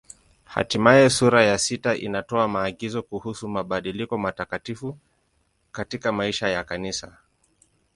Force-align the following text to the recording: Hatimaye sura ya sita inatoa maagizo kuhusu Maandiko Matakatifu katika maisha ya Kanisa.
Hatimaye 0.45 1.09
sura 1.09 1.43
ya 1.43 1.57
sita 1.57 1.95
inatoa 1.95 2.47
maagizo 2.47 3.01
kuhusu 3.03 3.47
Maandiko 3.47 4.17
Matakatifu 4.17 4.97
katika 5.71 6.11
maisha 6.11 6.47
ya 6.49 6.63
Kanisa. 6.63 7.17